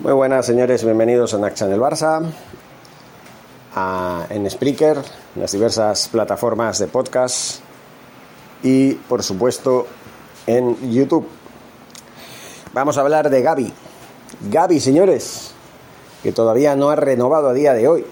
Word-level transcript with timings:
Muy 0.00 0.12
buenas 0.12 0.46
señores, 0.46 0.84
bienvenidos 0.84 1.34
a 1.34 1.38
Nac 1.38 1.54
Channel 1.54 1.80
Barça, 1.80 2.22
a- 3.74 4.26
en 4.30 4.48
Spreaker, 4.50 4.98
en 5.34 5.40
las 5.40 5.52
diversas 5.52 6.08
plataformas 6.08 6.78
de 6.78 6.86
podcast 6.88 7.60
y 8.62 8.94
por 8.94 9.22
supuesto 9.22 9.86
en 10.46 10.90
YouTube. 10.92 11.26
Vamos 12.72 12.96
a 12.98 13.02
hablar 13.02 13.30
de 13.30 13.42
Gaby. 13.42 13.72
Gaby, 14.50 14.80
señores, 14.80 15.52
que 16.22 16.32
todavía 16.32 16.74
no 16.74 16.90
ha 16.90 16.96
renovado 16.96 17.48
a 17.48 17.52
día 17.52 17.74
de 17.74 17.86
hoy. 17.86 18.04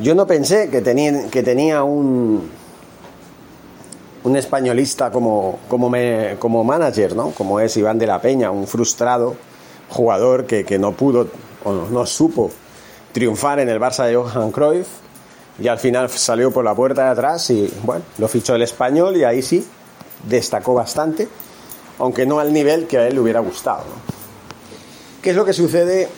Yo 0.00 0.14
no 0.16 0.26
pensé 0.26 0.70
que 0.70 0.80
tenía 0.80 1.84
un, 1.84 2.50
un 4.24 4.36
españolista 4.36 5.10
como, 5.10 5.60
como, 5.68 5.92
como 6.38 6.64
manager, 6.64 7.14
¿no? 7.14 7.30
Como 7.30 7.60
es 7.60 7.76
Iván 7.76 7.98
de 7.98 8.06
la 8.06 8.20
Peña, 8.20 8.50
un 8.50 8.66
frustrado 8.66 9.36
jugador 9.90 10.46
que, 10.46 10.64
que 10.64 10.78
no 10.78 10.92
pudo 10.92 11.28
o 11.62 11.72
no, 11.72 12.06
supo 12.06 12.50
triunfar 13.12 13.60
en 13.60 13.68
el 13.68 13.78
Barça 13.78 14.06
de 14.06 14.16
Johan 14.16 14.50
Cruyff 14.50 14.88
y 15.58 15.68
al 15.68 15.78
final 15.78 16.08
salió 16.10 16.50
por 16.50 16.64
la 16.64 16.74
puerta 16.74 17.04
de 17.04 17.10
atrás 17.10 17.48
y 17.50 17.72
bueno, 17.82 18.02
lo 18.18 18.26
fichó 18.26 18.54
el 18.54 18.62
español 18.62 19.16
y 19.16 19.24
ahí 19.24 19.40
sí 19.40 19.66
destacó 20.28 20.74
bastante, 20.74 21.28
aunque 21.98 22.26
no 22.26 22.40
al 22.40 22.52
nivel 22.52 22.86
que 22.86 22.98
a 22.98 23.06
él 23.06 23.14
le 23.14 23.20
hubiera 23.20 23.40
gustado. 23.40 23.84
¿Qué 25.22 25.30
es 25.30 25.36
lo 25.36 25.44
que 25.44 25.52
sucede 25.52 26.08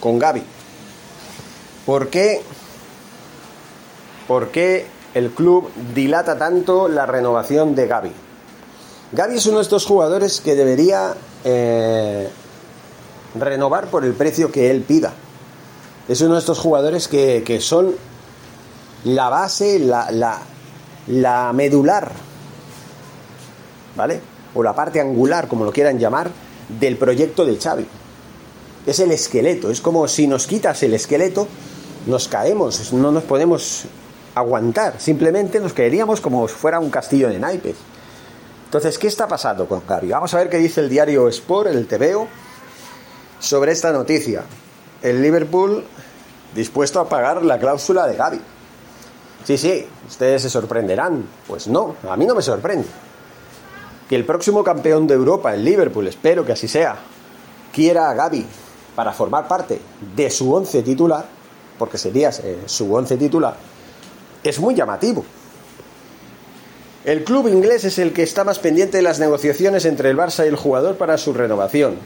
con 0.00 0.18
Gaby? 0.18 0.42
¿Por 1.84 2.08
qué, 2.08 2.42
¿Por 4.26 4.48
qué 4.48 4.86
el 5.14 5.30
club 5.30 5.70
dilata 5.94 6.38
tanto 6.38 6.88
la 6.88 7.06
renovación 7.06 7.74
de 7.74 7.86
Gaby? 7.86 8.12
Gaby 9.12 9.36
es 9.36 9.46
uno 9.46 9.56
de 9.58 9.62
estos 9.62 9.86
jugadores 9.86 10.40
que 10.40 10.54
debería 10.54 11.14
eh, 11.44 12.28
renovar 13.38 13.86
por 13.86 14.04
el 14.04 14.12
precio 14.12 14.52
que 14.52 14.70
él 14.70 14.82
pida. 14.82 15.12
Es 16.08 16.20
uno 16.20 16.34
de 16.34 16.40
estos 16.40 16.58
jugadores 16.58 17.08
que, 17.08 17.42
que 17.44 17.60
son 17.60 17.94
la 19.04 19.28
base, 19.28 19.78
la, 19.78 20.10
la, 20.10 20.40
la 21.06 21.52
medular, 21.52 22.10
¿vale? 23.96 24.20
O 24.54 24.62
la 24.62 24.74
parte 24.74 25.00
angular, 25.00 25.48
como 25.48 25.64
lo 25.64 25.72
quieran 25.72 25.98
llamar, 25.98 26.30
del 26.68 26.96
proyecto 26.96 27.44
de 27.44 27.56
Xavi. 27.56 27.86
Es 28.86 29.00
el 29.00 29.10
esqueleto, 29.10 29.70
es 29.70 29.80
como 29.80 30.08
si 30.08 30.26
nos 30.26 30.46
quitas 30.46 30.82
el 30.82 30.94
esqueleto, 30.94 31.46
nos 32.06 32.28
caemos, 32.28 32.92
no 32.92 33.12
nos 33.12 33.24
podemos 33.24 33.84
aguantar, 34.38 35.00
simplemente 35.00 35.60
nos 35.60 35.72
caeríamos 35.72 36.20
como 36.20 36.46
si 36.48 36.54
fuera 36.54 36.80
un 36.80 36.90
castillo 36.90 37.28
de 37.28 37.38
naipes. 37.38 37.76
Entonces, 38.64 38.98
¿qué 38.98 39.06
está 39.06 39.26
pasando 39.26 39.66
con 39.66 39.82
Gaby? 39.86 40.08
Vamos 40.08 40.34
a 40.34 40.38
ver 40.38 40.50
qué 40.50 40.58
dice 40.58 40.80
el 40.80 40.88
diario 40.88 41.26
Sport, 41.28 41.68
el 41.70 41.86
TVO, 41.86 42.28
sobre 43.40 43.72
esta 43.72 43.92
noticia. 43.92 44.42
El 45.00 45.22
Liverpool 45.22 45.84
dispuesto 46.54 47.00
a 47.00 47.08
pagar 47.08 47.44
la 47.44 47.58
cláusula 47.58 48.06
de 48.06 48.16
Gaby. 48.16 48.40
Sí, 49.44 49.56
sí, 49.56 49.86
ustedes 50.06 50.42
se 50.42 50.50
sorprenderán. 50.50 51.24
Pues 51.46 51.68
no, 51.68 51.96
a 52.08 52.16
mí 52.16 52.26
no 52.26 52.34
me 52.34 52.42
sorprende. 52.42 52.86
Que 54.08 54.16
el 54.16 54.24
próximo 54.24 54.62
campeón 54.64 55.06
de 55.06 55.14
Europa, 55.14 55.54
el 55.54 55.64
Liverpool, 55.64 56.06
espero 56.06 56.44
que 56.44 56.52
así 56.52 56.68
sea, 56.68 56.96
quiera 57.72 58.10
a 58.10 58.14
Gaby 58.14 58.44
para 58.94 59.12
formar 59.12 59.46
parte 59.46 59.80
de 60.14 60.30
su 60.30 60.52
once 60.52 60.82
titular, 60.82 61.24
porque 61.78 61.96
sería 61.96 62.30
eh, 62.42 62.64
su 62.66 62.92
once 62.92 63.16
titular, 63.16 63.56
es 64.44 64.58
muy 64.58 64.74
llamativo. 64.74 65.24
El 67.04 67.24
club 67.24 67.48
inglés 67.48 67.84
es 67.84 67.98
el 67.98 68.12
que 68.12 68.22
está 68.22 68.44
más 68.44 68.58
pendiente 68.58 68.98
de 68.98 69.02
las 69.02 69.18
negociaciones 69.18 69.84
entre 69.84 70.10
el 70.10 70.16
Barça 70.16 70.44
y 70.44 70.48
el 70.48 70.56
jugador 70.56 70.96
para 70.96 71.16
su 71.16 71.32
renovación. 71.32 71.96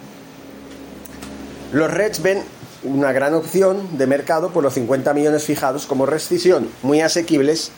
Los 1.73 1.91
Reds 1.91 2.23
ven 2.23 2.43
una 2.85 3.13
gran 3.13 3.35
opción 3.35 3.97
de 3.97 4.07
mercado 4.07 4.51
por 4.51 4.63
los 4.63 4.75
50 4.75 5.15
millones 5.15 5.45
fijados 5.45 5.87
como 5.87 6.07
rescisión, 6.07 6.69
muy 6.83 7.01
asequibles 7.01 7.71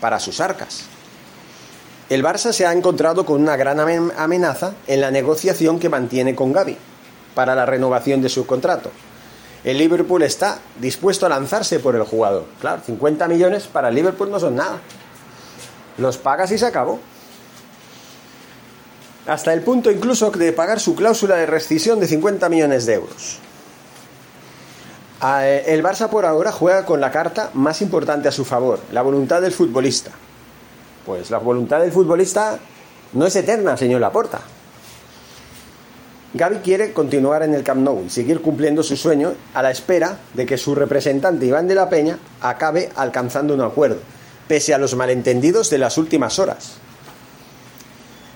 para 0.00 0.18
sus 0.18 0.40
arcas. 0.40 0.84
El 2.08 2.24
Barça 2.24 2.52
se 2.52 2.66
ha 2.66 2.72
encontrado 2.72 3.24
con 3.24 3.40
una 3.40 3.56
gran 3.56 3.78
amen- 3.78 4.12
amenaza 4.16 4.74
en 4.86 5.00
la 5.00 5.10
negociación 5.10 5.78
que 5.78 5.88
mantiene 5.88 6.34
con 6.34 6.52
Gaby 6.52 6.76
para 7.34 7.54
la 7.54 7.64
renovación 7.66 8.22
de 8.22 8.28
su 8.28 8.46
contrato. 8.46 8.90
El 9.64 9.78
Liverpool 9.78 10.22
está 10.22 10.58
dispuesto 10.80 11.26
a 11.26 11.28
lanzarse 11.28 11.78
por 11.78 11.94
el 11.94 12.02
jugador. 12.02 12.46
Claro, 12.60 12.82
50 12.84 13.28
millones 13.28 13.68
para 13.68 13.88
el 13.88 13.94
Liverpool 13.94 14.30
no 14.30 14.40
son 14.40 14.56
nada. 14.56 14.80
Los 15.98 16.18
pagas 16.18 16.50
y 16.50 16.58
se 16.58 16.66
acabó. 16.66 16.98
Hasta 19.26 19.52
el 19.52 19.62
punto 19.62 19.90
incluso 19.90 20.30
de 20.32 20.52
pagar 20.52 20.80
su 20.80 20.96
cláusula 20.96 21.36
de 21.36 21.46
rescisión 21.46 22.00
de 22.00 22.08
50 22.08 22.48
millones 22.48 22.86
de 22.86 22.94
euros. 22.94 23.38
Ah, 25.20 25.46
eh, 25.46 25.72
El 25.72 25.84
Barça 25.84 26.08
por 26.08 26.26
ahora 26.26 26.50
juega 26.50 26.84
con 26.84 27.00
la 27.00 27.12
carta 27.12 27.50
más 27.54 27.80
importante 27.82 28.26
a 28.26 28.32
su 28.32 28.44
favor, 28.44 28.80
la 28.90 29.02
voluntad 29.02 29.40
del 29.40 29.52
futbolista. 29.52 30.10
Pues 31.06 31.30
la 31.30 31.38
voluntad 31.38 31.78
del 31.78 31.92
futbolista 31.92 32.58
no 33.12 33.26
es 33.26 33.36
eterna, 33.36 33.76
señor 33.76 34.00
Laporta. 34.00 34.40
Gaby 36.34 36.56
quiere 36.64 36.92
continuar 36.94 37.42
en 37.42 37.52
el 37.54 37.62
Camp 37.62 37.82
Nou 37.82 38.04
y 38.06 38.10
seguir 38.10 38.40
cumpliendo 38.40 38.82
su 38.82 38.96
sueño 38.96 39.34
a 39.52 39.62
la 39.62 39.70
espera 39.70 40.18
de 40.32 40.46
que 40.46 40.56
su 40.56 40.74
representante 40.74 41.44
Iván 41.44 41.68
de 41.68 41.74
la 41.74 41.90
Peña 41.90 42.18
acabe 42.40 42.88
alcanzando 42.96 43.52
un 43.52 43.60
acuerdo, 43.60 43.98
pese 44.48 44.72
a 44.72 44.78
los 44.78 44.96
malentendidos 44.96 45.68
de 45.68 45.76
las 45.78 45.98
últimas 45.98 46.38
horas. 46.38 46.72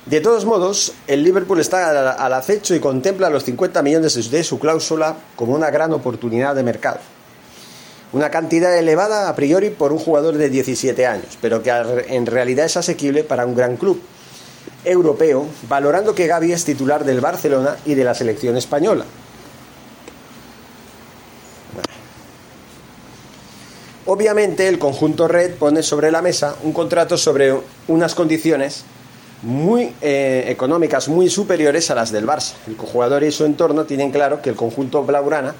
De 0.04 0.20
todos 0.20 0.44
modos, 0.44 0.92
el 1.06 1.24
Liverpool 1.24 1.58
está 1.58 2.14
al- 2.22 2.32
acecho 2.34 2.74
y 2.74 2.80
contempla 2.80 3.30
los 3.30 3.44
50 3.44 3.82
millones 3.82 4.30
de 4.30 4.44
su 4.44 4.58
cláusula 4.58 5.16
como 5.34 5.54
una 5.54 5.70
gran 5.70 5.92
oportunidad 5.92 6.54
de 6.54 6.62
mercado. 6.62 7.00
Una 8.12 8.30
cantidad 8.30 8.76
elevada 8.76 9.28
a 9.28 9.34
priori 9.34 9.70
por 9.70 9.92
un 9.92 9.98
jugador 9.98 10.36
de 10.36 10.48
17 10.50 11.06
años, 11.06 11.38
pero 11.40 11.62
que 11.62 11.70
en 11.70 12.26
realidad 12.26 12.66
es 12.66 12.76
asequible 12.76 13.24
para 13.24 13.46
un 13.46 13.56
gran 13.56 13.76
club 13.76 14.00
europeo, 14.86 15.46
valorando 15.68 16.14
que 16.14 16.26
Gaby 16.26 16.52
es 16.52 16.64
titular 16.64 17.04
del 17.04 17.20
Barcelona 17.20 17.76
y 17.84 17.94
de 17.94 18.04
la 18.04 18.14
selección 18.14 18.56
española. 18.56 19.04
Obviamente 24.06 24.68
el 24.68 24.78
conjunto 24.78 25.26
Red 25.26 25.56
pone 25.56 25.82
sobre 25.82 26.12
la 26.12 26.22
mesa 26.22 26.54
un 26.62 26.72
contrato 26.72 27.18
sobre 27.18 27.52
unas 27.88 28.14
condiciones 28.14 28.84
muy 29.42 29.92
eh, 30.00 30.44
económicas, 30.46 31.08
muy 31.08 31.28
superiores 31.28 31.90
a 31.90 31.96
las 31.96 32.12
del 32.12 32.24
Barça. 32.24 32.54
El 32.68 32.76
jugador 32.76 33.24
y 33.24 33.32
su 33.32 33.44
entorno 33.44 33.84
tienen 33.84 34.12
claro 34.12 34.40
que 34.40 34.50
el 34.50 34.56
conjunto 34.56 35.02
blaugrana 35.04 35.56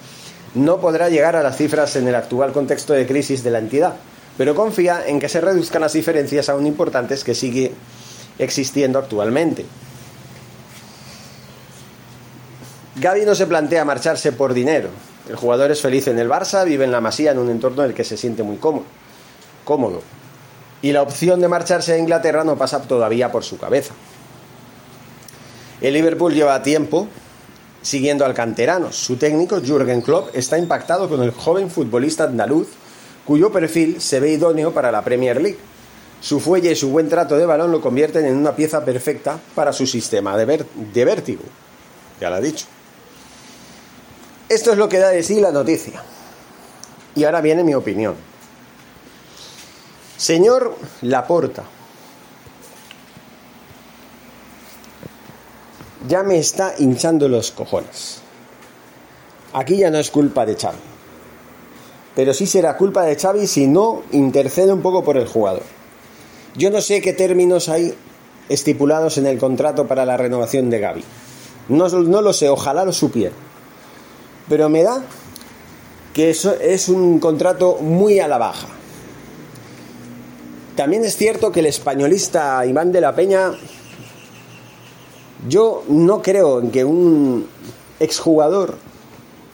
no 0.54 0.80
podrá 0.80 1.08
llegar 1.08 1.34
a 1.34 1.42
las 1.42 1.56
cifras 1.56 1.96
en 1.96 2.06
el 2.06 2.14
actual 2.14 2.52
contexto 2.52 2.92
de 2.92 3.06
crisis 3.06 3.42
de 3.42 3.50
la 3.50 3.58
entidad, 3.58 3.96
pero 4.38 4.54
confía 4.54 5.02
en 5.06 5.18
que 5.18 5.28
se 5.28 5.40
reduzcan 5.40 5.82
las 5.82 5.92
diferencias 5.92 6.48
aún 6.48 6.66
importantes 6.66 7.24
que 7.24 7.34
sigue 7.34 7.72
existiendo 8.38 8.98
actualmente. 8.98 9.64
Gaby 12.96 13.26
no 13.26 13.34
se 13.34 13.46
plantea 13.46 13.84
marcharse 13.84 14.32
por 14.32 14.54
dinero. 14.54 14.88
El 15.28 15.36
jugador 15.36 15.70
es 15.70 15.82
feliz 15.82 16.06
en 16.08 16.18
el 16.18 16.30
Barça, 16.30 16.64
vive 16.64 16.84
en 16.84 16.92
la 16.92 17.00
Masía 17.00 17.32
en 17.32 17.38
un 17.38 17.50
entorno 17.50 17.82
en 17.82 17.90
el 17.90 17.94
que 17.94 18.04
se 18.04 18.16
siente 18.16 18.42
muy 18.42 18.56
cómodo. 18.56 18.84
cómodo. 19.64 20.00
Y 20.82 20.92
la 20.92 21.02
opción 21.02 21.40
de 21.40 21.48
marcharse 21.48 21.94
a 21.94 21.98
Inglaterra 21.98 22.44
no 22.44 22.56
pasa 22.56 22.80
todavía 22.82 23.32
por 23.32 23.44
su 23.44 23.58
cabeza. 23.58 23.94
El 25.80 25.94
Liverpool 25.94 26.32
lleva 26.32 26.62
tiempo 26.62 27.08
siguiendo 27.82 28.24
al 28.24 28.34
canterano. 28.34 28.92
Su 28.92 29.16
técnico, 29.16 29.60
Jürgen 29.60 30.00
Klopp, 30.00 30.34
está 30.34 30.58
impactado 30.58 31.08
con 31.08 31.22
el 31.22 31.30
joven 31.30 31.70
futbolista 31.70 32.24
andaluz, 32.24 32.68
cuyo 33.24 33.52
perfil 33.52 34.00
se 34.00 34.20
ve 34.20 34.32
idóneo 34.32 34.72
para 34.72 34.90
la 34.90 35.02
Premier 35.02 35.40
League. 35.40 35.58
Su 36.20 36.40
fuelle 36.40 36.72
y 36.72 36.76
su 36.76 36.90
buen 36.90 37.08
trato 37.08 37.36
de 37.36 37.46
balón 37.46 37.70
lo 37.70 37.80
convierten 37.80 38.24
en 38.24 38.36
una 38.36 38.56
pieza 38.56 38.84
perfecta 38.84 39.38
para 39.54 39.72
su 39.72 39.86
sistema 39.86 40.36
de, 40.36 40.44
vértigo. 41.04 41.42
Ya 42.20 42.30
lo 42.30 42.36
ha 42.36 42.40
dicho. 42.40 42.66
Esto 44.48 44.72
es 44.72 44.78
lo 44.78 44.88
que 44.88 44.98
da 44.98 45.10
de 45.10 45.22
sí 45.22 45.40
la 45.40 45.52
noticia. 45.52 46.02
Y 47.14 47.24
ahora 47.24 47.40
viene 47.40 47.64
mi 47.64 47.74
opinión. 47.74 48.14
Señor 50.16 50.76
Laporta, 51.02 51.64
ya 56.08 56.22
me 56.22 56.38
está 56.38 56.74
hinchando 56.78 57.28
los 57.28 57.50
cojones. 57.50 58.20
Aquí 59.52 59.78
ya 59.78 59.90
no 59.90 59.98
es 59.98 60.10
culpa 60.10 60.46
de 60.46 60.56
Xavi. 60.56 60.78
Pero 62.14 62.32
sí 62.32 62.46
será 62.46 62.76
culpa 62.76 63.04
de 63.04 63.16
Xavi 63.16 63.46
si 63.46 63.66
no 63.66 64.02
intercede 64.12 64.72
un 64.72 64.80
poco 64.80 65.04
por 65.04 65.16
el 65.16 65.26
jugador. 65.26 65.75
Yo 66.56 66.70
no 66.70 66.80
sé 66.80 67.02
qué 67.02 67.12
términos 67.12 67.68
hay 67.68 67.94
estipulados 68.48 69.18
en 69.18 69.26
el 69.26 69.38
contrato 69.38 69.86
para 69.86 70.06
la 70.06 70.16
renovación 70.16 70.70
de 70.70 70.78
Gaby. 70.78 71.04
No, 71.68 71.88
no 71.88 72.22
lo 72.22 72.32
sé, 72.32 72.48
ojalá 72.48 72.84
lo 72.84 72.92
supiera. 72.92 73.34
Pero 74.48 74.68
me 74.68 74.82
da 74.82 75.02
que 76.14 76.30
eso 76.30 76.54
es 76.58 76.88
un 76.88 77.18
contrato 77.18 77.76
muy 77.80 78.20
a 78.20 78.28
la 78.28 78.38
baja. 78.38 78.68
También 80.76 81.04
es 81.04 81.16
cierto 81.16 81.52
que 81.52 81.60
el 81.60 81.66
españolista 81.66 82.64
Iván 82.64 82.92
de 82.92 83.00
la 83.00 83.14
Peña, 83.14 83.52
yo 85.48 85.84
no 85.88 86.22
creo 86.22 86.60
en 86.60 86.70
que 86.70 86.84
un 86.84 87.46
exjugador 88.00 88.76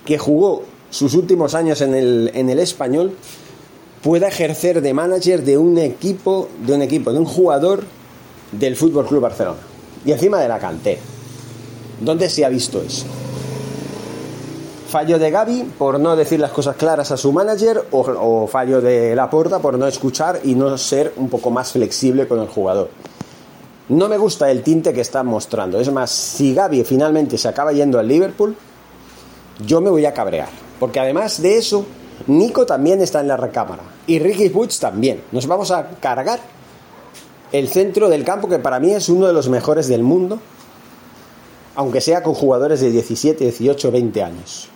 que 0.05 0.19
jugó 0.19 0.65
sus 0.91 1.15
últimos 1.15 1.55
años 1.55 1.81
en 1.81 1.95
el, 1.95 2.31
en 2.35 2.51
el 2.51 2.59
español 2.59 3.17
pueda 4.03 4.29
ejercer 4.29 4.83
de 4.83 4.93
manager 4.93 5.43
de 5.45 5.57
un 5.57 5.79
equipo, 5.79 6.49
de 6.67 6.75
un 6.75 6.83
equipo, 6.83 7.13
de 7.13 7.19
un 7.19 7.25
jugador 7.25 7.85
del 8.51 8.77
Fútbol 8.77 9.07
Club 9.07 9.23
Barcelona. 9.23 9.61
Y 10.05 10.13
encima 10.13 10.41
de 10.41 10.49
la 10.49 10.59
cantera. 10.59 11.01
¿Dónde 12.01 12.29
se 12.29 12.45
ha 12.45 12.49
visto 12.49 12.83
eso? 12.83 13.07
Fallo 14.89 15.19
de 15.19 15.31
Gaby 15.31 15.73
por 15.79 16.01
no 16.01 16.17
decir 16.17 16.41
las 16.41 16.51
cosas 16.51 16.77
claras 16.77 17.11
a 17.13 17.17
su 17.17 17.33
manager 17.33 17.87
o, 17.93 18.47
fallo 18.47 18.81
de 18.81 19.15
Laporta 19.15 19.61
por 19.61 19.79
no 19.79 19.87
escuchar 19.87 20.41
y 20.43 20.55
no 20.55 20.77
ser 20.77 21.15
un 21.17 21.31
poco 21.31 21.51
más 21.51 21.73
flexible 21.73 22.27
con 22.27 22.41
el 22.41 22.49
jugador. 22.49 22.91
No 23.89 24.09
me 24.09 24.19
gusta 24.19 24.51
el 24.51 24.63
tinte 24.63 24.93
que 24.93 25.01
está 25.01 25.23
mostrando. 25.23 25.81
Es 25.81 25.91
más, 25.91 26.11
si 26.11 26.55
Gaby 26.55 26.85
finalmente 26.85 27.39
se 27.39 27.49
acaba 27.49 27.73
yendo 27.73 27.99
al 27.99 28.09
Liverpool, 28.09 28.57
yo 29.65 29.81
me 29.81 29.91
voy 29.91 30.05
a 30.05 30.13
cabrear. 30.13 30.49
Porque 30.79 31.01
además 31.01 31.41
de 31.41 31.57
eso, 31.57 31.87
Nico 32.27 32.67
también 32.67 33.01
está 33.01 33.21
en 33.21 33.29
la 33.29 33.37
recámara. 33.37 33.92
Y 34.07 34.19
Ricky 34.19 34.49
Butch 34.49 34.79
también. 34.79 35.23
Nos 35.33 35.47
vamos 35.47 35.71
a 35.71 35.91
cargar 36.01 36.41
el 37.53 37.69
centro 37.69 38.09
del 38.09 38.25
campo, 38.25 38.49
que 38.49 38.59
para 38.59 38.81
mí 38.81 38.93
es 38.93 39.09
uno 39.09 39.27
de 39.27 39.33
los 39.33 39.49
mejores 39.49 39.89
del 39.89 40.03
mundo 40.03 40.41
aunque 41.75 42.01
sea 42.01 42.23
con 42.23 42.35
jugadores 42.35 42.81
de 42.81 42.91
17, 42.91 43.45
18, 43.45 43.91
20 43.91 44.23
años. 44.23 44.69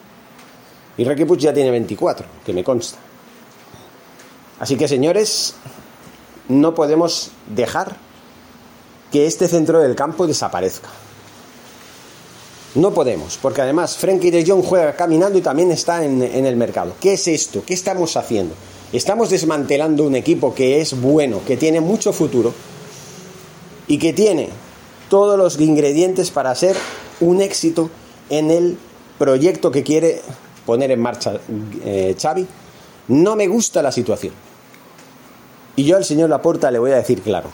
Y 0.96 1.05
Ricky 1.05 1.25
Puig 1.25 1.40
ya 1.40 1.52
tiene 1.52 1.70
24, 1.70 2.26
que 2.44 2.52
me 2.52 2.64
consta. 2.64 2.99
Así 4.58 4.76
que 4.76 4.88
señores, 4.88 5.55
no 6.49 6.75
podemos 6.75 7.32
dejar 7.55 7.96
que 9.12 9.26
este 9.26 9.46
centro 9.49 9.81
del 9.81 9.94
campo 9.94 10.26
desaparezca. 10.26 10.88
No 12.75 12.93
podemos, 12.93 13.38
porque 13.40 13.62
además 13.62 13.96
Frankie 13.96 14.31
de 14.31 14.44
Jong 14.46 14.62
juega 14.62 14.94
caminando 14.96 15.38
y 15.38 15.43
también 15.43 15.70
está 15.72 16.05
en, 16.05 16.22
en, 16.22 16.44
el 16.44 16.56
mercado. 16.56 16.94
¿Qué 17.00 17.14
es 17.14 17.26
esto? 17.29 17.62
¿Qué 17.64 17.75
estamos 17.75 18.17
haciendo? 18.17 18.55
Estamos 18.93 19.31
desmantelando 19.31 20.05
un 20.05 20.15
equipo 20.15 20.55
que 20.55 20.81
es 20.81 21.00
bueno, 21.00 21.41
que 21.47 21.56
tiene 21.56 21.81
mucho 21.81 22.12
futuro 22.12 22.55
y 23.88 23.99
que 23.99 24.12
tiene 24.12 24.49
todos 25.11 25.37
los 25.38 25.61
ingredientes 25.61 26.31
para 26.31 26.55
ser 26.55 26.77
un 27.21 27.41
éxito 27.41 27.91
en 28.31 28.50
el 28.50 28.79
proyecto 29.19 29.71
que 29.71 29.83
quiere 29.83 30.21
poner 30.65 30.93
en 30.93 31.00
marcha 31.00 31.41
eh, 31.85 32.15
Xavi. 32.21 32.47
No 33.09 33.35
me 33.35 33.49
gusta 33.49 33.83
la 33.83 33.91
situación. 33.91 34.35
Y 35.75 35.85
yo 35.85 35.97
al 35.97 36.05
señor 36.05 36.31
Laporta 36.31 36.71
le 36.71 36.79
voy 36.79 36.93
a 36.93 36.97
decir 36.97 37.23
claro, 37.23 37.50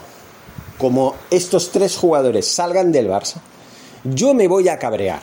como 0.77 1.15
estos 1.29 1.71
tres 1.71 1.97
jugadores 1.97 2.47
salgan 2.47 2.91
del 2.91 3.09
Barça, 3.09 3.41
yo 4.03 4.33
me 4.33 4.47
voy 4.47 4.69
a 4.69 4.77
cabrear. 4.77 5.21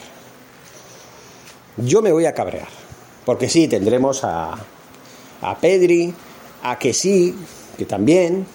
Yo 1.77 2.03
me 2.03 2.13
voy 2.13 2.27
a 2.27 2.35
cabrear. 2.35 2.69
Porque 3.25 3.49
sí, 3.49 3.69
tendremos 3.69 4.23
a, 4.25 4.59
a 5.43 5.57
Pedri, 5.57 6.13
a 6.63 6.79
que 6.79 6.93
sí, 6.93 7.35
que 7.77 7.85
también, 7.87 8.47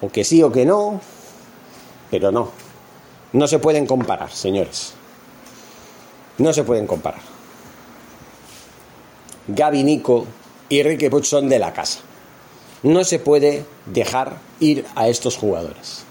o 0.00 0.08
que 0.10 0.24
sí 0.24 0.42
o 0.42 0.50
que 0.50 0.64
no, 0.66 1.00
pero 2.10 2.32
no. 2.32 2.50
No 3.32 3.46
se 3.46 3.58
pueden 3.58 3.86
comparar, 3.86 4.30
señores. 4.30 4.92
No 6.38 6.52
se 6.52 6.64
pueden 6.64 6.86
comparar. 6.86 7.22
Gaby 9.48 9.84
Nico 9.84 10.26
y 10.68 10.82
Ricky 10.82 11.08
Puig 11.08 11.24
son 11.24 11.48
de 11.48 11.58
la 11.58 11.72
casa. 11.72 12.00
No 12.82 13.04
se 13.04 13.18
puede 13.18 13.64
dejar 13.86 14.38
ir 14.60 14.84
a 14.94 15.08
estos 15.08 15.36
jugadores. 15.36 16.04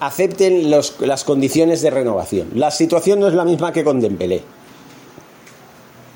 Acepten 0.00 0.70
las 0.70 1.24
condiciones 1.24 1.80
de 1.80 1.90
renovación. 1.90 2.50
La 2.54 2.70
situación 2.70 3.20
no 3.20 3.28
es 3.28 3.34
la 3.34 3.44
misma 3.44 3.72
que 3.72 3.84
con 3.84 4.00
Dembélé. 4.00 4.42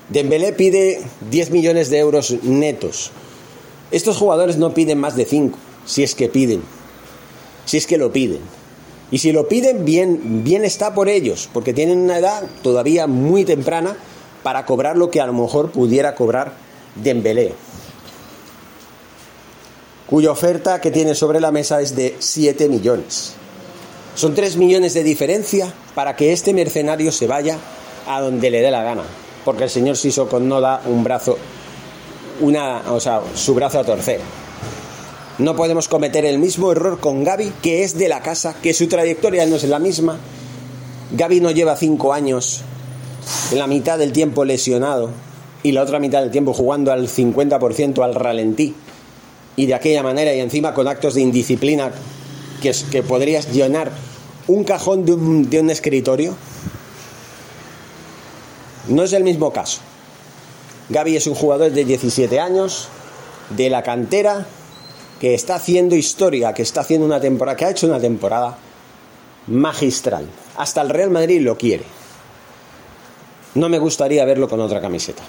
Dembélé 0.09 0.53
pide 0.53 1.01
10 1.29 1.51
millones 1.51 1.89
de 1.89 1.99
euros 1.99 2.35
netos. 2.43 3.11
Estos 3.91 4.17
jugadores 4.17 4.57
no 4.57 4.73
piden 4.73 4.99
más 4.99 5.15
de 5.15 5.25
5, 5.25 5.57
si 5.85 6.03
es 6.03 6.15
que 6.15 6.29
piden. 6.29 6.63
Si 7.65 7.77
es 7.77 7.85
que 7.85 7.97
lo 7.97 8.11
piden. 8.11 8.41
Y 9.11 9.19
si 9.19 9.31
lo 9.31 9.47
piden, 9.47 9.85
bien, 9.85 10.43
bien 10.43 10.65
está 10.65 10.93
por 10.93 11.09
ellos, 11.09 11.49
porque 11.53 11.73
tienen 11.73 11.99
una 11.99 12.17
edad 12.17 12.43
todavía 12.61 13.07
muy 13.07 13.45
temprana 13.45 13.97
para 14.43 14.65
cobrar 14.65 14.97
lo 14.97 15.09
que 15.09 15.21
a 15.21 15.27
lo 15.27 15.33
mejor 15.33 15.71
pudiera 15.71 16.15
cobrar 16.15 16.53
Dembélé, 16.95 17.53
cuya 20.07 20.31
oferta 20.31 20.81
que 20.81 20.91
tiene 20.91 21.13
sobre 21.13 21.39
la 21.39 21.51
mesa 21.51 21.81
es 21.81 21.95
de 21.95 22.15
7 22.19 22.67
millones. 22.67 23.33
Son 24.15 24.33
3 24.33 24.57
millones 24.57 24.93
de 24.93 25.03
diferencia 25.03 25.71
para 25.95 26.15
que 26.15 26.33
este 26.33 26.53
mercenario 26.53 27.11
se 27.11 27.27
vaya 27.27 27.57
a 28.07 28.21
donde 28.21 28.49
le 28.49 28.61
dé 28.61 28.71
la 28.71 28.83
gana, 28.83 29.03
porque 29.49 29.63
el 29.63 29.69
señor 29.71 29.97
Sissoko 29.97 30.39
no 30.39 30.61
da 30.61 30.79
un 30.85 31.03
brazo, 31.03 31.35
una, 32.39 32.83
o 32.91 32.99
sea, 32.99 33.19
su 33.33 33.55
brazo 33.55 33.79
a 33.79 33.83
torcer. 33.83 34.21
No 35.39 35.55
podemos 35.55 35.87
cometer 35.87 36.23
el 36.23 36.37
mismo 36.37 36.71
error 36.71 36.99
con 36.99 37.23
Gaby, 37.23 37.53
que 37.59 37.83
es 37.83 37.97
de 37.97 38.09
la 38.09 38.21
casa, 38.21 38.53
que 38.61 38.75
su 38.75 38.87
trayectoria 38.87 39.47
no 39.47 39.55
es 39.55 39.63
la 39.63 39.79
misma. 39.79 40.19
Gaby 41.17 41.39
no 41.39 41.49
lleva 41.49 41.75
cinco 41.75 42.13
años, 42.13 42.61
la 43.51 43.65
mitad 43.65 43.97
del 43.97 44.11
tiempo 44.11 44.45
lesionado 44.45 45.09
y 45.63 45.71
la 45.71 45.81
otra 45.81 45.97
mitad 45.97 46.21
del 46.21 46.29
tiempo 46.29 46.53
jugando 46.53 46.91
al 46.91 47.07
50% 47.07 48.03
al 48.03 48.13
ralentí. 48.13 48.75
Y 49.55 49.65
de 49.65 49.73
aquella 49.73 50.03
manera 50.03 50.31
y 50.31 50.41
encima 50.41 50.75
con 50.75 50.87
actos 50.87 51.15
de 51.15 51.21
indisciplina 51.21 51.91
que, 52.61 52.71
que 52.91 53.01
podrías 53.01 53.51
llenar 53.51 53.91
un 54.45 54.63
cajón 54.63 55.05
de 55.05 55.13
un, 55.13 55.49
de 55.49 55.59
un 55.59 55.71
escritorio. 55.71 56.35
No 58.89 59.03
es 59.03 59.13
el 59.13 59.23
mismo 59.23 59.53
caso. 59.53 59.79
Gaby 60.89 61.15
es 61.15 61.27
un 61.27 61.35
jugador 61.35 61.71
de 61.71 61.85
17 61.85 62.39
años, 62.39 62.87
de 63.51 63.69
la 63.69 63.83
cantera, 63.83 64.47
que 65.19 65.35
está 65.35 65.55
haciendo 65.55 65.95
historia, 65.95 66.53
que 66.53 66.63
está 66.63 66.81
haciendo 66.81 67.05
una 67.05 67.21
temporada, 67.21 67.55
que 67.55 67.65
ha 67.65 67.69
hecho 67.69 67.85
una 67.85 67.99
temporada 67.99 68.57
magistral. 69.47 70.25
Hasta 70.57 70.81
el 70.81 70.89
Real 70.89 71.11
Madrid 71.11 71.41
lo 71.41 71.57
quiere. 71.57 71.83
No 73.55 73.69
me 73.69 73.77
gustaría 73.77 74.25
verlo 74.25 74.47
con 74.47 74.59
otra 74.59 74.81
camiseta. 74.81 75.21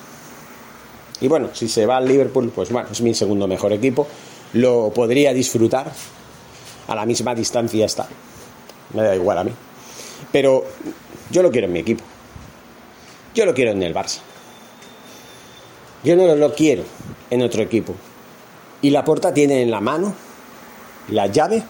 Y 1.21 1.29
bueno, 1.29 1.51
si 1.53 1.69
se 1.69 1.85
va 1.85 1.99
al 1.99 2.09
Liverpool, 2.09 2.51
pues 2.55 2.71
bueno, 2.71 2.89
es 2.91 3.01
mi 3.03 3.15
segundo 3.15 3.47
mejor 3.47 3.73
equipo. 3.75 4.07
Lo 4.55 4.91
podría 4.91 5.35
disfrutar. 5.35 5.93
A 6.89 6.95
la 6.95 7.05
misma 7.05 7.35
distancia 7.35 7.85
está. 7.85 8.09
Me 8.95 9.03
da 9.03 9.15
igual 9.15 9.39
a 9.39 9.45
mí. 9.45 9.53
Pero 10.33 10.65
yo 11.31 11.43
lo 11.43 11.51
quiero 11.51 11.67
en 11.67 11.73
mi 11.75 11.81
equipo. 11.81 12.03
Yo 13.35 13.47
lo 13.47 13.55
quiero 13.55 13.71
en 13.71 13.83
el 13.83 13.95
Barça. 13.95 14.19
Yo 16.03 16.17
no 16.17 16.35
lo 16.35 16.55
quiero 16.55 16.85
en 17.31 17.43
otro 17.43 17.63
equipo 17.63 17.95
y 18.83 18.91
la 18.91 19.05
puerta 19.05 19.35
tiene 19.35 19.63
en 19.63 19.71
la 19.71 19.81
mano 19.81 20.15
la 21.09 21.27
llave 21.27 21.63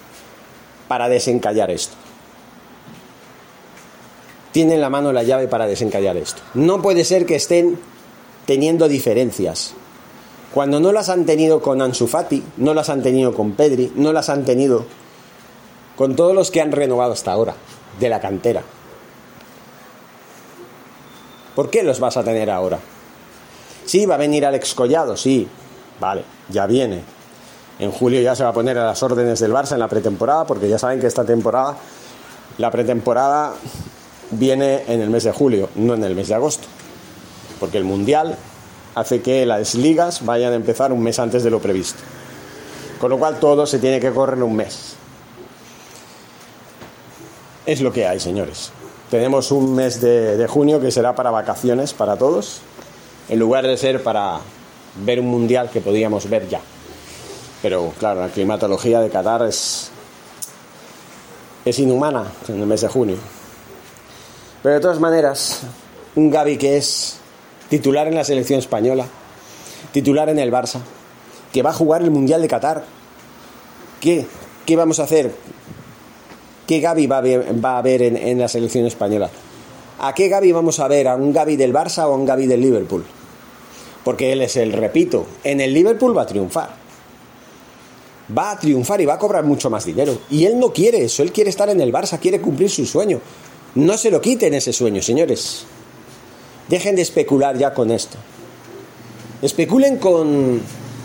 para 0.89 1.09
desencallar 1.09 1.71
esto. 1.71 1.95
Tiene 4.53 4.75
en 4.75 4.81
la 4.81 4.91
mano 4.91 5.13
la 5.13 5.23
llave 5.23 5.49
para 5.49 5.67
desencallar 5.67 6.17
esto. 6.17 6.43
No 6.55 6.83
puede 6.83 7.05
ser 7.05 7.27
que 7.27 7.37
estén 7.37 7.79
teniendo 8.47 8.89
diferencias. 8.89 9.75
Cuando 10.53 10.81
no 10.81 10.91
las 10.93 11.09
han 11.09 11.27
tenido 11.27 11.61
con 11.63 11.81
Ansu 11.81 12.09
Fati, 12.09 12.43
no 12.57 12.75
las 12.75 12.89
han 12.89 13.03
tenido 13.03 13.33
con 13.33 13.53
Pedri, 13.53 13.93
no 13.95 14.13
las 14.13 14.29
han 14.29 14.45
tenido 14.45 14.85
con 15.97 16.17
todos 16.17 16.35
los 16.35 16.51
que 16.51 16.61
han 16.61 16.73
renovado 16.73 17.13
hasta 17.13 17.31
ahora 17.31 17.55
de 18.01 18.09
la 18.09 18.21
cantera. 18.21 18.63
¿Por 21.55 21.71
qué 21.71 21.83
los 21.83 22.01
vas 22.01 22.17
a 22.17 22.25
tener 22.25 22.51
ahora? 22.51 22.79
Sí, 23.85 24.07
va 24.07 24.15
a 24.15 24.19
venir 24.19 24.47
Alex 24.47 24.75
Collado, 24.75 25.17
sí. 25.17 25.49
Vale, 25.99 26.25
ya 26.49 26.67
viene. 26.67 27.03
En 27.79 27.91
julio 27.91 28.21
ya 28.21 28.37
se 28.37 28.45
va 28.45 28.51
a 28.51 28.53
poner 28.53 28.79
a 28.79 28.85
las 28.85 29.03
órdenes 29.03 29.41
del 29.41 29.53
Barça 29.53 29.73
en 29.73 29.81
la 29.81 29.89
pretemporada, 29.89 30.47
porque 30.47 30.69
ya 30.69 30.79
saben 30.79 31.01
que 31.01 31.07
esta 31.07 31.25
temporada, 31.25 31.77
la 32.59 32.71
pretemporada 32.71 33.55
viene 34.31 34.85
en 34.87 35.01
el 35.01 35.11
mes 35.11 35.25
de 35.25 35.33
julio, 35.33 35.69
no 35.75 35.95
en 35.95 36.05
el 36.05 36.15
mes 36.15 36.29
de 36.29 36.35
agosto. 36.35 36.69
Porque 37.59 37.79
el 37.79 37.85
Mundial 37.85 38.37
hace 38.95 39.23
que 39.23 39.45
las 39.47 39.75
ligas 39.75 40.25
vayan 40.25 40.53
a 40.53 40.57
empezar 40.57 40.93
un 40.93 41.03
mes 41.03 41.19
antes 41.19 41.43
de 41.43 41.51
lo 41.51 41.61
previsto. 41.61 42.01
Con 43.01 43.11
lo 43.11 43.19
cual 43.19 43.41
todo 43.41 43.67
se 43.67 43.79
tiene 43.79 43.99
que 43.99 44.13
correr 44.13 44.43
un 44.43 44.55
mes. 44.55 44.95
Es 47.67 47.81
lo 47.81 47.93
que 47.93 48.07
hay, 48.07 48.21
señores. 48.21 48.73
Tenemos 49.11 49.51
un 49.51 49.75
mes 49.75 50.01
de, 50.01 50.47
junio 50.49 50.81
que 50.81 50.93
será 50.93 51.17
para 51.17 51.33
vacaciones 51.33 51.93
para 51.93 52.17
todos, 52.17 52.61
en 53.29 53.41
lugar 53.41 53.67
de 53.67 53.77
ser 53.77 54.05
para 54.05 54.39
ver 55.05 55.19
un 55.19 55.27
mundial 55.27 55.69
que 55.69 55.81
podíamos 55.81 56.31
ver 56.31 56.49
ya. 56.49 56.61
Pero 57.61 57.93
claro, 57.99 58.21
la 58.21 58.29
climatología 58.29 59.01
de 59.01 59.11
Qatar 59.11 59.43
es, 59.43 59.91
es 61.65 61.79
inhumana 61.81 62.31
en 62.47 62.61
el 62.61 62.67
mes 62.67 62.83
de 62.83 62.89
junio. 62.89 63.17
Pero 64.63 64.77
de 64.77 64.81
todas 64.81 65.01
maneras, 65.01 65.63
un 66.15 66.31
Gaby 66.31 66.57
que 66.57 66.77
es 66.77 67.17
titular 67.69 68.07
en 68.07 68.15
la 68.15 68.23
selección 68.23 68.61
española, 68.61 69.07
titular 69.93 70.29
en 70.29 70.39
el 70.39 70.53
Barça, 70.53 70.79
que 71.53 71.63
va 71.63 71.71
a 71.71 71.75
jugar 71.75 72.03
el 72.03 72.13
Mundial 72.13 72.43
de 72.43 72.49
Qatar. 72.49 72.85
¿Qué, 74.01 74.25
qué 74.67 74.77
vamos 74.77 75.01
a 75.01 75.03
hacer? 75.03 75.35
¿Qué 76.71 76.79
Gaby 76.79 77.09
va 77.09 77.19
a 77.19 77.83
en, 77.85 78.17
en, 78.17 78.39
la 78.39 78.47
selección 78.47 78.87
española? 78.87 79.29
¿A 79.99 80.15
qué 80.15 80.29
Gaby 80.29 80.53
vamos 80.53 80.79
a 80.79 80.87
ver? 80.87 81.09
¿A 81.09 81.17
un 81.17 81.33
Gaby 81.33 81.57
del 81.57 81.73
Barça 81.73 82.05
o 82.05 82.13
a 82.13 82.15
un 82.15 82.25
Gaby 82.25 82.47
del 82.47 82.61
Liverpool? 82.61 83.05
Porque 84.05 84.31
él 84.31 84.41
es 84.41 84.57
el, 84.57 84.73
repito, 84.73 85.27
en 85.43 85.61
el 85.61 85.75
Liverpool 85.75 86.17
va 86.17 86.23
a 86.23 86.27
triunfar. 86.27 86.71
Va 88.39 88.53
a 88.53 88.59
triunfar 88.61 89.01
y 89.01 89.05
va 89.05 89.15
a 89.15 89.19
cobrar 89.19 89.45
mucho 89.45 89.69
más 89.69 89.85
dinero. 89.85 90.17
Y 90.31 90.45
él 90.45 90.61
no 90.61 90.73
quiere 90.73 91.03
eso, 91.03 91.25
él 91.25 91.33
quiere 91.33 91.51
estar 91.51 91.69
en 91.71 91.81
el 91.81 91.93
Barça, 91.93 92.21
quiere 92.21 92.41
cumplir 92.41 92.71
su 92.71 92.87
sueño. 92.87 93.21
No 93.75 93.99
se 93.99 94.13
lo 94.13 94.21
quiten 94.21 94.55
ese 94.55 94.73
sueño, 94.73 95.03
señores. 95.03 95.65
Dejen 96.69 96.95
de 96.95 97.03
especular 97.03 97.59
ya 97.59 97.75
con 97.75 97.91
esto. 97.91 98.17
Especulen 99.43 99.97
con, 99.97 100.61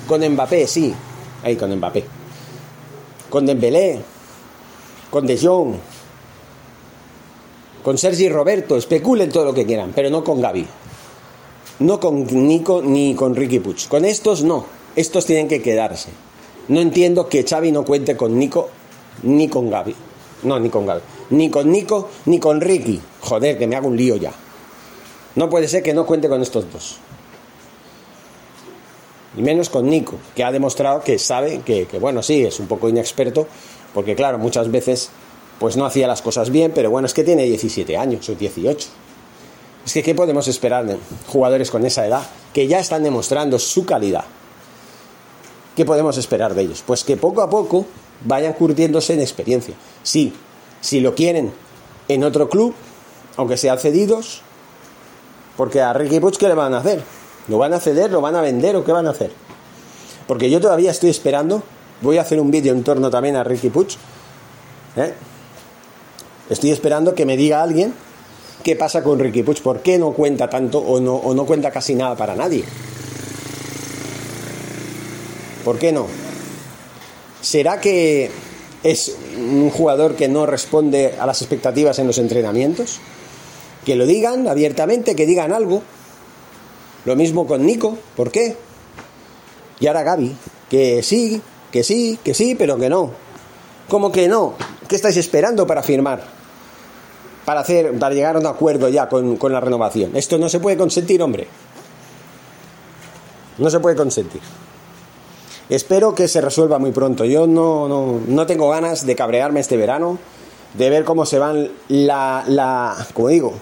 con 0.07 0.29
Mbappé, 0.29 0.67
sí. 0.67 0.93
Ahí 1.43 1.55
con 1.55 1.75
Mbappé. 1.75 2.05
Con 3.31 3.47
Dembélé. 3.47 4.13
Con 5.09 5.27
De 5.27 5.37
Jong. 5.37 5.75
Con 7.83 7.97
Sergi 7.97 8.29
Roberto. 8.29 8.77
Especulen 8.77 9.31
todo 9.31 9.45
lo 9.45 9.53
que 9.53 9.65
quieran, 9.65 9.91
pero 9.95 10.09
no 10.09 10.23
con 10.23 10.41
Gaby. 10.41 10.65
No 11.79 11.99
con 11.99 12.25
Nico 12.47 12.81
ni 12.81 13.15
con 13.15 13.35
Ricky 13.35 13.59
Puch. 13.59 13.87
Con 13.87 14.05
estos 14.05 14.43
no. 14.43 14.65
Estos 14.95 15.25
tienen 15.25 15.47
que 15.47 15.61
quedarse. 15.61 16.09
No 16.67 16.79
entiendo 16.79 17.27
que 17.27 17.43
Xavi 17.43 17.71
no 17.71 17.83
cuente 17.83 18.17
con 18.17 18.39
Nico 18.39 18.69
ni 19.23 19.47
con 19.47 19.69
Gaby. 19.69 19.95
No, 20.43 20.59
ni 20.59 20.69
con 20.69 20.85
Gaby. 20.85 21.01
Ni 21.31 21.49
con 21.49 21.71
Nico 21.71 22.09
ni 22.25 22.39
con 22.39 22.61
Ricky. 22.61 22.99
Joder, 23.21 23.57
que 23.57 23.67
me 23.67 23.75
hago 23.75 23.87
un 23.87 23.97
lío 23.97 24.15
ya. 24.15 24.31
No 25.35 25.49
puede 25.49 25.67
ser 25.67 25.83
que 25.83 25.93
no 25.93 26.05
cuente 26.05 26.29
con 26.29 26.41
estos 26.41 26.71
dos. 26.71 26.97
Y 29.37 29.41
menos 29.41 29.69
con 29.69 29.89
Nico, 29.89 30.15
que 30.33 30.45
ha 30.45 30.51
demostrado 30.51 31.01
que 31.01 31.19
sabe 31.19 31.59
que, 31.59 31.87
bueno, 31.99 32.23
sí, 32.23 32.43
es 32.45 32.59
un 32.61 32.67
poco 32.67 32.87
inexperto, 32.87 33.47
porque 33.95 34.13
claro, 34.13 34.37
muchas 34.37 34.69
veces 34.69 35.09
pues 35.57 35.77
no 35.77 35.85
hacía 35.85 36.05
las 36.05 36.21
cosas 36.21 36.49
bien, 36.49 36.73
pero 36.75 36.91
bueno, 36.91 37.05
es 37.05 37.13
que 37.13 37.23
tiene 37.23 37.45
17 37.45 37.95
años 37.95 38.27
o 38.27 38.35
18. 38.35 38.87
Es 39.85 39.93
que, 39.93 40.03
¿qué 40.03 40.13
podemos 40.13 40.49
esperar 40.49 40.85
de 40.85 40.97
jugadores 41.27 41.71
con 41.71 41.85
esa 41.85 42.05
edad 42.05 42.23
que 42.53 42.67
ya 42.67 42.79
están 42.79 43.03
demostrando 43.03 43.57
su 43.57 43.85
calidad? 43.85 44.25
¿Qué 45.77 45.85
podemos 45.85 46.17
esperar 46.17 46.53
de 46.55 46.63
ellos? 46.63 46.83
Pues 46.85 47.05
que 47.05 47.15
poco 47.15 47.41
a 47.41 47.49
poco 47.49 47.85
vayan 48.25 48.51
curtiéndose 48.51 49.13
en 49.13 49.21
experiencia. 49.21 49.75
Sí, 50.03 50.33
si 50.81 50.99
lo 50.99 51.15
quieren 51.15 51.53
en 52.09 52.23
otro 52.25 52.49
club, 52.49 52.75
aunque 53.37 53.55
sean 53.55 53.79
cedidos, 53.79 54.41
porque 55.55 55.81
a 55.81 55.93
Ricky 55.93 56.19
Puig, 56.19 56.37
¿qué 56.37 56.49
le 56.49 56.53
van 56.53 56.73
a 56.73 56.79
hacer? 56.79 57.01
¿Lo 57.47 57.57
van 57.59 57.73
a 57.73 57.79
ceder? 57.79 58.11
¿Lo 58.11 58.19
van 58.19 58.35
a 58.35 58.41
vender 58.41 58.75
o 58.75 58.83
qué 58.83 58.91
van 58.91 59.07
a 59.07 59.11
hacer? 59.11 59.31
Porque 60.27 60.49
yo 60.49 60.59
todavía 60.59 60.91
estoy 60.91 61.11
esperando. 61.11 61.63
Voy 62.01 62.17
a 62.17 62.21
hacer 62.21 62.39
un 62.39 62.51
vídeo 62.51 62.73
en 62.73 62.83
torno 62.83 63.09
también 63.09 63.35
a 63.35 63.43
Ricky 63.43 63.69
Puig. 63.69 63.89
¿eh? 64.97 65.13
Estoy 66.49 66.71
esperando 66.71 67.15
que 67.15 67.25
me 67.25 67.37
diga 67.37 67.61
alguien 67.61 67.93
qué 68.63 68.75
pasa 68.75 69.03
con 69.03 69.19
Ricky 69.19 69.43
Puig. 69.43 69.61
¿Por 69.61 69.81
qué 69.81 69.97
no 69.97 70.11
cuenta 70.11 70.49
tanto 70.49 70.79
o 70.79 70.99
no, 70.99 71.15
o 71.15 71.33
no 71.33 71.45
cuenta 71.45 71.71
casi 71.71 71.95
nada 71.95 72.15
para 72.15 72.35
nadie? 72.35 72.63
¿Por 75.63 75.79
qué 75.79 75.91
no? 75.91 76.07
¿Será 77.41 77.79
que 77.79 78.29
es 78.83 79.15
un 79.37 79.69
jugador 79.69 80.15
que 80.15 80.27
no 80.27 80.45
responde 80.45 81.15
a 81.19 81.25
las 81.25 81.41
expectativas 81.41 81.97
en 81.99 82.07
los 82.07 82.17
entrenamientos? 82.17 82.99
que 83.85 83.95
lo 83.95 84.05
digan 84.05 84.47
abiertamente, 84.47 85.15
que 85.15 85.25
digan 85.25 85.53
algo. 85.53 85.83
Lo 87.05 87.15
mismo 87.15 87.45
con 87.45 87.65
Nico, 87.65 87.97
¿por 88.15 88.31
qué? 88.31 88.57
Y 89.79 89.87
ahora 89.87 90.03
Gaby, 90.03 90.35
que 90.69 91.03
sí, 91.03 91.39
que 91.75 91.83
sí, 91.83 92.17
que 92.23 92.33
sí, 92.33 92.55
pero 92.55 92.77
que 92.77 92.87
no. 92.87 93.11
¿Cómo 93.89 94.09
que 94.09 94.29
no? 94.29 94.53
¿Qué 94.87 94.95
estáis 94.95 95.17
esperando 95.17 95.67
para 95.67 95.83
firmar? 95.83 96.23
Para 97.43 97.59
hacer, 97.59 97.99
para 97.99 98.15
llegar 98.15 98.37
a 98.37 98.39
un 98.39 98.45
acuerdo 98.45 98.87
ya 98.87 99.09
con, 99.09 99.37
la 99.51 99.59
renovación. 99.59 100.15
Esto 100.15 100.37
no 100.37 100.47
se 100.47 100.61
puede 100.61 100.77
consentir, 100.77 101.21
hombre. 101.21 101.49
No 103.57 103.69
se 103.69 103.81
puede 103.81 103.97
consentir. 103.97 104.39
Espero 105.67 106.15
que 106.15 106.29
se 106.29 106.39
resuelva 106.39 106.79
muy 106.79 106.91
pronto. 106.93 107.25
Yo 107.25 107.45
no, 107.45 107.89
no, 107.89 108.21
no 108.25 108.45
tengo 108.45 108.69
ganas 108.69 109.05
de 109.05 109.13
cabrearme 109.13 109.59
este 109.59 109.75
verano, 109.75 110.17
de 110.75 110.89
ver 110.89 111.03
cómo 111.03 111.25
se 111.25 111.39
van 111.39 111.71
la, 111.89 112.45
la 112.47 112.95
como 113.13 113.27
digo, 113.27 113.53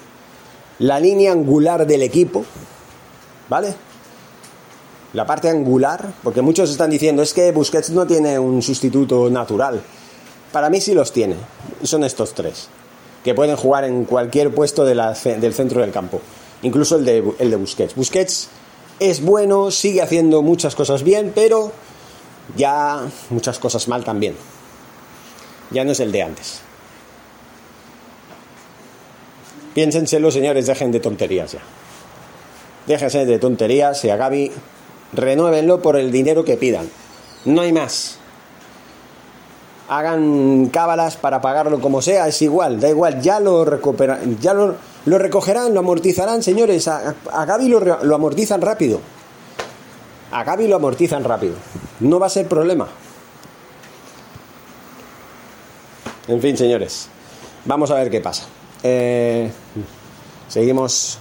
la 0.77 0.99
línea 0.99 1.31
angular 1.31 1.87
del 1.87 2.03
equipo, 2.03 2.45
¿vale? 3.49 3.73
La 5.13 5.27
parte 5.27 5.47
angular, 5.47 6.11
porque 6.23 6.41
muchos 6.41 6.71
están 6.71 6.89
diciendo, 6.89 7.21
es 7.21 7.33
que 7.33 7.51
Busquets 7.51 7.91
no 7.91 8.07
tiene 8.07 8.39
un 8.39 8.63
sustituto 8.63 9.29
natural. 9.29 9.81
Para 10.51 10.71
mí 10.71 10.81
sí 10.81 10.93
los 10.95 11.11
tiene, 11.11 11.35
son 11.83 12.03
estos 12.03 12.33
tres, 12.33 12.67
que 13.23 13.35
pueden 13.35 13.55
jugar 13.55 13.83
en 13.83 14.05
cualquier 14.05 14.53
puesto 14.53 14.85
del 14.85 15.53
centro 15.53 15.81
del 15.81 15.91
campo, 15.91 16.19
incluso 16.63 16.95
el 16.95 17.05
de, 17.05 17.23
el 17.37 17.51
de 17.51 17.55
Busquets. 17.55 17.95
Busquets 17.95 18.49
es 18.99 19.21
bueno, 19.21 19.69
sigue 19.69 20.01
haciendo 20.01 20.41
muchas 20.41 20.73
cosas 20.73 21.03
bien, 21.03 21.31
pero 21.33 21.71
ya 22.57 23.01
muchas 23.29 23.59
cosas 23.59 23.87
mal 23.87 24.03
también. 24.03 24.35
Ya 25.69 25.83
no 25.83 25.91
es 25.91 25.99
el 25.99 26.11
de 26.11 26.23
antes. 26.23 26.61
Piénsenselo, 29.73 30.31
señores, 30.31 30.67
dejen 30.67 30.91
de 30.91 30.99
tonterías 30.99 31.53
ya. 31.53 31.61
Déjense 32.85 33.25
de 33.25 33.39
tonterías 33.39 34.03
y 34.05 34.09
a 34.09 34.17
Gaby 34.17 34.51
renuévenlo 35.13 35.81
por 35.81 35.95
el 35.97 36.11
dinero 36.11 36.43
que 36.43 36.57
pidan. 36.57 36.89
No 37.45 37.61
hay 37.61 37.71
más. 37.71 38.17
Hagan 39.89 40.67
cábalas 40.67 41.17
para 41.17 41.41
pagarlo 41.41 41.79
como 41.79 42.01
sea, 42.01 42.27
es 42.27 42.41
igual, 42.41 42.79
da 42.79 42.89
igual, 42.89 43.21
ya 43.21 43.39
lo 43.39 43.65
recuperan, 43.65 44.39
ya 44.39 44.53
lo, 44.53 44.77
recogerán, 45.05 45.73
lo 45.73 45.81
amortizarán, 45.81 46.41
señores. 46.41 46.87
A, 46.87 47.13
Gaby 47.45 47.67
lo, 47.67 48.15
amortizan 48.15 48.61
rápido. 48.61 49.01
A 50.31 50.43
Gaby 50.43 50.67
lo 50.67 50.77
amortizan 50.77 51.23
rápido. 51.23 51.55
No 51.99 52.19
va 52.19 52.27
a 52.27 52.29
ser 52.29 52.47
problema. 52.47 52.87
En 56.27 56.41
fin, 56.41 56.57
señores, 56.57 57.09
vamos 57.65 57.91
a 57.91 57.95
ver 57.95 58.09
qué 58.09 58.21
pasa. 58.21 58.45
Eh, 58.81 59.51
seguimos 60.47 61.19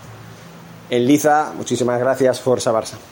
en 0.88 1.06
Liza. 1.06 1.52
Muchísimas 1.56 1.99
gracias, 1.99 2.40
Forza 2.40 2.72
Barça. 2.72 3.12